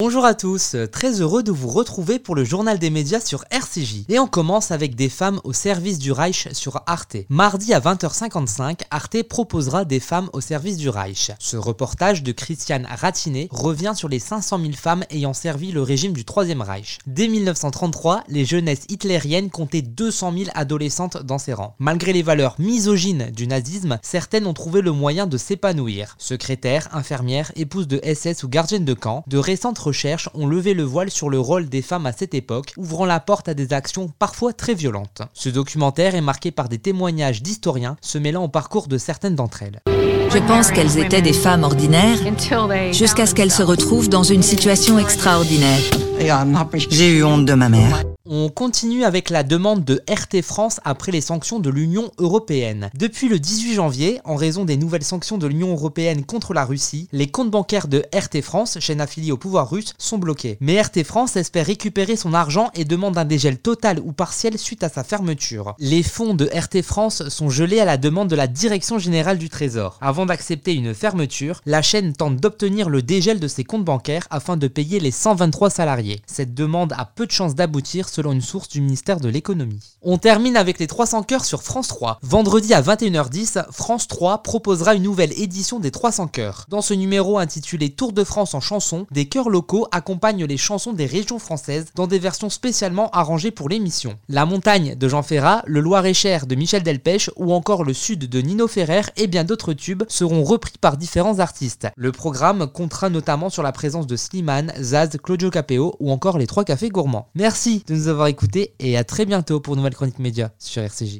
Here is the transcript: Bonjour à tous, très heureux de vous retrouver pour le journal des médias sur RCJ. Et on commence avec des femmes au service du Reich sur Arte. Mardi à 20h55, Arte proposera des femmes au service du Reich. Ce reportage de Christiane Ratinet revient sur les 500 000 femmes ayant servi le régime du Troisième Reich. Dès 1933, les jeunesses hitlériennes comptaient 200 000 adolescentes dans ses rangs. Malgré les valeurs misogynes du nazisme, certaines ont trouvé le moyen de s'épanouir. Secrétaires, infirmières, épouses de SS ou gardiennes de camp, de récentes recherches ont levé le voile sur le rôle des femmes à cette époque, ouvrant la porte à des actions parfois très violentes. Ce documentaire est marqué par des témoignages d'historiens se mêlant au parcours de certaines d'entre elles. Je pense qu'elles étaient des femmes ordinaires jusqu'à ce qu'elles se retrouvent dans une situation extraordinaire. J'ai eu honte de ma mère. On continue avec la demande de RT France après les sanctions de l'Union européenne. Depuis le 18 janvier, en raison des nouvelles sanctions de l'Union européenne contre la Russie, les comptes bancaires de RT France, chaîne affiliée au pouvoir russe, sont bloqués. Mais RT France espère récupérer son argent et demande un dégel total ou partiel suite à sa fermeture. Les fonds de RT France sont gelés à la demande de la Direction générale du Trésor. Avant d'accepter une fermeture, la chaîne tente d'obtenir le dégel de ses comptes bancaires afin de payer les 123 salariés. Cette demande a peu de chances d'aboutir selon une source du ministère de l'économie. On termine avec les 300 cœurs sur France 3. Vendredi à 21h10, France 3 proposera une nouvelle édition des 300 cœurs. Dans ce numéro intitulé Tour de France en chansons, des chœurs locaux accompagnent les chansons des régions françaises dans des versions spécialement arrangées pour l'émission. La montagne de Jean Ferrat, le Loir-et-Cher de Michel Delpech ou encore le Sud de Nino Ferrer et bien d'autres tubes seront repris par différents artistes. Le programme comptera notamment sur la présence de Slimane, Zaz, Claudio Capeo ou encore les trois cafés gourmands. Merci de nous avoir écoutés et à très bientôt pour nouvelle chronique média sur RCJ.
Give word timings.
Bonjour 0.00 0.24
à 0.24 0.32
tous, 0.32 0.76
très 0.90 1.20
heureux 1.20 1.42
de 1.42 1.52
vous 1.52 1.68
retrouver 1.68 2.18
pour 2.18 2.34
le 2.34 2.42
journal 2.42 2.78
des 2.78 2.88
médias 2.88 3.20
sur 3.20 3.44
RCJ. 3.50 4.06
Et 4.08 4.18
on 4.18 4.26
commence 4.26 4.70
avec 4.70 4.94
des 4.94 5.10
femmes 5.10 5.42
au 5.44 5.52
service 5.52 5.98
du 5.98 6.10
Reich 6.10 6.48
sur 6.52 6.80
Arte. 6.86 7.18
Mardi 7.28 7.74
à 7.74 7.80
20h55, 7.80 8.80
Arte 8.90 9.22
proposera 9.24 9.84
des 9.84 10.00
femmes 10.00 10.30
au 10.32 10.40
service 10.40 10.78
du 10.78 10.88
Reich. 10.88 11.32
Ce 11.38 11.58
reportage 11.58 12.22
de 12.22 12.32
Christiane 12.32 12.88
Ratinet 12.90 13.48
revient 13.50 13.92
sur 13.94 14.08
les 14.08 14.20
500 14.20 14.60
000 14.60 14.72
femmes 14.72 15.04
ayant 15.10 15.34
servi 15.34 15.70
le 15.70 15.82
régime 15.82 16.14
du 16.14 16.24
Troisième 16.24 16.62
Reich. 16.62 16.96
Dès 17.06 17.28
1933, 17.28 18.24
les 18.28 18.46
jeunesses 18.46 18.86
hitlériennes 18.88 19.50
comptaient 19.50 19.82
200 19.82 20.32
000 20.32 20.44
adolescentes 20.54 21.18
dans 21.18 21.36
ses 21.36 21.52
rangs. 21.52 21.74
Malgré 21.78 22.14
les 22.14 22.22
valeurs 22.22 22.54
misogynes 22.58 23.30
du 23.32 23.46
nazisme, 23.46 23.98
certaines 24.00 24.46
ont 24.46 24.54
trouvé 24.54 24.80
le 24.80 24.92
moyen 24.92 25.26
de 25.26 25.36
s'épanouir. 25.36 26.14
Secrétaires, 26.16 26.88
infirmières, 26.92 27.52
épouses 27.54 27.86
de 27.86 28.00
SS 28.02 28.44
ou 28.44 28.48
gardiennes 28.48 28.86
de 28.86 28.94
camp, 28.94 29.24
de 29.26 29.36
récentes 29.36 29.89
recherches 29.90 30.28
ont 30.34 30.46
levé 30.46 30.72
le 30.72 30.84
voile 30.84 31.10
sur 31.10 31.28
le 31.30 31.40
rôle 31.40 31.68
des 31.68 31.82
femmes 31.82 32.06
à 32.06 32.12
cette 32.12 32.32
époque, 32.32 32.72
ouvrant 32.76 33.06
la 33.06 33.18
porte 33.18 33.48
à 33.48 33.54
des 33.54 33.72
actions 33.72 34.08
parfois 34.20 34.52
très 34.52 34.74
violentes. 34.74 35.22
Ce 35.34 35.48
documentaire 35.48 36.14
est 36.14 36.20
marqué 36.20 36.52
par 36.52 36.68
des 36.68 36.78
témoignages 36.78 37.42
d'historiens 37.42 37.96
se 38.00 38.18
mêlant 38.18 38.44
au 38.44 38.48
parcours 38.48 38.86
de 38.86 38.98
certaines 38.98 39.34
d'entre 39.34 39.64
elles. 39.64 39.80
Je 39.86 40.38
pense 40.46 40.70
qu'elles 40.70 40.96
étaient 40.98 41.22
des 41.22 41.32
femmes 41.32 41.64
ordinaires 41.64 42.18
jusqu'à 42.92 43.26
ce 43.26 43.34
qu'elles 43.34 43.50
se 43.50 43.64
retrouvent 43.64 44.08
dans 44.08 44.22
une 44.22 44.42
situation 44.42 44.96
extraordinaire. 45.00 45.80
J'ai 46.88 47.18
eu 47.18 47.24
honte 47.24 47.46
de 47.46 47.54
ma 47.54 47.68
mère. 47.68 48.04
On 48.32 48.48
continue 48.48 49.02
avec 49.02 49.28
la 49.28 49.42
demande 49.42 49.84
de 49.84 50.04
RT 50.08 50.42
France 50.42 50.78
après 50.84 51.10
les 51.10 51.20
sanctions 51.20 51.58
de 51.58 51.68
l'Union 51.68 52.12
européenne. 52.18 52.88
Depuis 52.94 53.28
le 53.28 53.40
18 53.40 53.74
janvier, 53.74 54.20
en 54.24 54.36
raison 54.36 54.64
des 54.64 54.76
nouvelles 54.76 55.02
sanctions 55.02 55.36
de 55.36 55.48
l'Union 55.48 55.72
européenne 55.72 56.24
contre 56.24 56.54
la 56.54 56.64
Russie, 56.64 57.08
les 57.10 57.26
comptes 57.26 57.50
bancaires 57.50 57.88
de 57.88 58.04
RT 58.14 58.42
France, 58.42 58.78
chaîne 58.78 59.00
affiliée 59.00 59.32
au 59.32 59.36
pouvoir 59.36 59.68
russe, 59.68 59.94
sont 59.98 60.18
bloqués. 60.18 60.58
Mais 60.60 60.80
RT 60.80 61.02
France 61.02 61.34
espère 61.34 61.66
récupérer 61.66 62.14
son 62.14 62.32
argent 62.32 62.70
et 62.76 62.84
demande 62.84 63.18
un 63.18 63.24
dégel 63.24 63.58
total 63.58 63.98
ou 63.98 64.12
partiel 64.12 64.58
suite 64.58 64.84
à 64.84 64.88
sa 64.88 65.02
fermeture. 65.02 65.74
Les 65.80 66.04
fonds 66.04 66.34
de 66.34 66.48
RT 66.54 66.82
France 66.82 67.28
sont 67.30 67.50
gelés 67.50 67.80
à 67.80 67.84
la 67.84 67.96
demande 67.96 68.28
de 68.28 68.36
la 68.36 68.46
Direction 68.46 69.00
générale 69.00 69.38
du 69.38 69.48
Trésor. 69.48 69.98
Avant 70.00 70.26
d'accepter 70.26 70.74
une 70.74 70.94
fermeture, 70.94 71.62
la 71.66 71.82
chaîne 71.82 72.12
tente 72.12 72.36
d'obtenir 72.36 72.90
le 72.90 73.02
dégel 73.02 73.40
de 73.40 73.48
ses 73.48 73.64
comptes 73.64 73.84
bancaires 73.84 74.28
afin 74.30 74.56
de 74.56 74.68
payer 74.68 75.00
les 75.00 75.10
123 75.10 75.68
salariés. 75.68 76.22
Cette 76.28 76.54
demande 76.54 76.92
a 76.96 77.06
peu 77.06 77.26
de 77.26 77.32
chances 77.32 77.56
d'aboutir 77.56 78.08
selon 78.20 78.32
une 78.32 78.42
source 78.42 78.68
du 78.68 78.82
ministère 78.82 79.18
de 79.18 79.30
l'économie. 79.30 79.96
On 80.02 80.18
termine 80.18 80.58
avec 80.58 80.78
les 80.78 80.86
300 80.86 81.22
cœurs 81.22 81.46
sur 81.46 81.62
France 81.62 81.88
3. 81.88 82.18
Vendredi 82.22 82.74
à 82.74 82.82
21h10, 82.82 83.64
France 83.72 84.08
3 84.08 84.42
proposera 84.42 84.94
une 84.94 85.04
nouvelle 85.04 85.32
édition 85.40 85.80
des 85.80 85.90
300 85.90 86.26
cœurs. 86.26 86.66
Dans 86.68 86.82
ce 86.82 86.92
numéro 86.92 87.38
intitulé 87.38 87.88
Tour 87.88 88.12
de 88.12 88.22
France 88.22 88.52
en 88.52 88.60
chansons, 88.60 89.06
des 89.10 89.24
chœurs 89.24 89.48
locaux 89.48 89.86
accompagnent 89.90 90.44
les 90.44 90.58
chansons 90.58 90.92
des 90.92 91.06
régions 91.06 91.38
françaises 91.38 91.86
dans 91.94 92.06
des 92.06 92.18
versions 92.18 92.50
spécialement 92.50 93.08
arrangées 93.12 93.52
pour 93.52 93.70
l'émission. 93.70 94.18
La 94.28 94.44
montagne 94.44 94.96
de 94.96 95.08
Jean 95.08 95.22
Ferrat, 95.22 95.62
le 95.64 95.80
Loir-et-Cher 95.80 96.46
de 96.46 96.56
Michel 96.56 96.82
Delpech 96.82 97.30
ou 97.36 97.54
encore 97.54 97.84
le 97.84 97.94
Sud 97.94 98.28
de 98.28 98.40
Nino 98.42 98.68
Ferrer 98.68 99.04
et 99.16 99.28
bien 99.28 99.44
d'autres 99.44 99.72
tubes 99.72 100.02
seront 100.08 100.44
repris 100.44 100.74
par 100.78 100.98
différents 100.98 101.38
artistes. 101.38 101.88
Le 101.96 102.12
programme 102.12 102.66
comptera 102.66 103.08
notamment 103.08 103.48
sur 103.48 103.62
la 103.62 103.72
présence 103.72 104.06
de 104.06 104.16
Slimane, 104.16 104.74
Zaz, 104.78 105.16
Claudio 105.22 105.48
Capeo 105.48 105.96
ou 106.00 106.10
encore 106.10 106.36
les 106.36 106.46
trois 106.46 106.64
cafés 106.64 106.90
gourmands. 106.90 107.30
Merci 107.34 107.82
de 107.86 107.94
nous 107.94 108.09
avoir 108.10 108.28
écoutés 108.28 108.74
et 108.78 108.96
à 108.96 109.04
très 109.04 109.26
bientôt 109.26 109.60
pour 109.60 109.76
nouvelle 109.76 109.94
chronique 109.94 110.18
média 110.18 110.52
sur 110.58 110.82
RCJ. 110.82 111.18